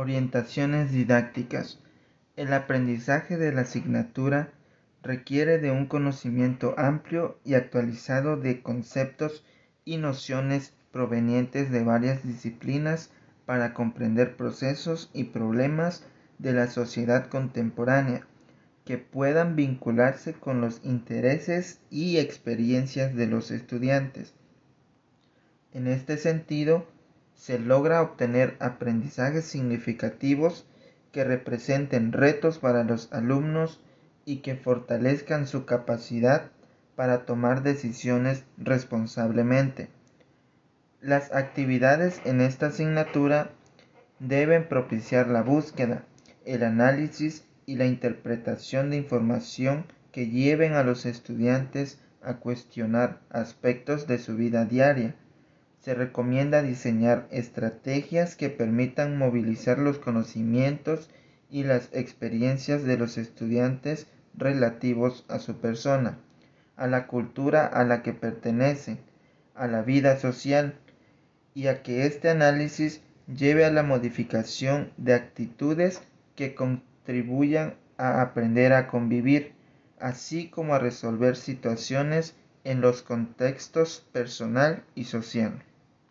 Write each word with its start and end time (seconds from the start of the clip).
Orientaciones 0.00 0.92
didácticas. 0.92 1.80
El 2.36 2.52
aprendizaje 2.52 3.36
de 3.36 3.50
la 3.50 3.62
asignatura 3.62 4.52
requiere 5.02 5.58
de 5.58 5.72
un 5.72 5.86
conocimiento 5.86 6.76
amplio 6.78 7.40
y 7.44 7.54
actualizado 7.54 8.36
de 8.36 8.62
conceptos 8.62 9.44
y 9.84 9.96
nociones 9.96 10.72
provenientes 10.92 11.72
de 11.72 11.82
varias 11.82 12.22
disciplinas 12.22 13.10
para 13.44 13.74
comprender 13.74 14.36
procesos 14.36 15.10
y 15.14 15.24
problemas 15.24 16.04
de 16.38 16.52
la 16.52 16.68
sociedad 16.68 17.26
contemporánea 17.26 18.24
que 18.84 18.98
puedan 18.98 19.56
vincularse 19.56 20.32
con 20.32 20.60
los 20.60 20.80
intereses 20.84 21.80
y 21.90 22.18
experiencias 22.18 23.16
de 23.16 23.26
los 23.26 23.50
estudiantes. 23.50 24.32
En 25.72 25.88
este 25.88 26.18
sentido, 26.18 26.86
se 27.38 27.58
logra 27.58 28.02
obtener 28.02 28.56
aprendizajes 28.58 29.44
significativos 29.44 30.66
que 31.12 31.22
representen 31.24 32.12
retos 32.12 32.58
para 32.58 32.82
los 32.82 33.10
alumnos 33.12 33.80
y 34.24 34.38
que 34.38 34.56
fortalezcan 34.56 35.46
su 35.46 35.64
capacidad 35.64 36.50
para 36.96 37.24
tomar 37.24 37.62
decisiones 37.62 38.44
responsablemente. 38.58 39.88
Las 41.00 41.32
actividades 41.32 42.20
en 42.24 42.40
esta 42.40 42.66
asignatura 42.66 43.52
deben 44.18 44.68
propiciar 44.68 45.28
la 45.28 45.42
búsqueda, 45.42 46.04
el 46.44 46.64
análisis 46.64 47.46
y 47.66 47.76
la 47.76 47.86
interpretación 47.86 48.90
de 48.90 48.96
información 48.96 49.86
que 50.10 50.26
lleven 50.28 50.72
a 50.72 50.82
los 50.82 51.06
estudiantes 51.06 52.00
a 52.20 52.34
cuestionar 52.34 53.20
aspectos 53.30 54.08
de 54.08 54.18
su 54.18 54.34
vida 54.34 54.64
diaria 54.64 55.14
se 55.80 55.94
recomienda 55.94 56.62
diseñar 56.62 57.26
estrategias 57.30 58.36
que 58.36 58.50
permitan 58.50 59.16
movilizar 59.16 59.78
los 59.78 59.98
conocimientos 59.98 61.10
y 61.50 61.64
las 61.64 61.88
experiencias 61.92 62.84
de 62.84 62.98
los 62.98 63.16
estudiantes 63.16 64.06
relativos 64.34 65.24
a 65.28 65.38
su 65.38 65.56
persona, 65.56 66.18
a 66.76 66.86
la 66.86 67.06
cultura 67.06 67.66
a 67.66 67.84
la 67.84 68.02
que 68.02 68.12
pertenecen, 68.12 68.98
a 69.54 69.66
la 69.66 69.82
vida 69.82 70.18
social, 70.18 70.74
y 71.54 71.66
a 71.66 71.82
que 71.82 72.06
este 72.06 72.28
análisis 72.28 73.00
lleve 73.26 73.64
a 73.64 73.72
la 73.72 73.82
modificación 73.82 74.92
de 74.96 75.14
actitudes 75.14 76.02
que 76.36 76.54
contribuyan 76.54 77.74
a 77.96 78.22
aprender 78.22 78.72
a 78.72 78.86
convivir, 78.86 79.52
así 79.98 80.48
como 80.48 80.74
a 80.74 80.78
resolver 80.78 81.34
situaciones 81.34 82.36
en 82.68 82.82
los 82.82 83.00
contextos 83.00 84.04
personal 84.12 84.84
y 84.94 85.04
social. 85.04 85.62